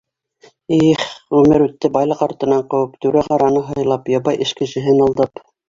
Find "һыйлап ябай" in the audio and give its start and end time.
3.71-4.43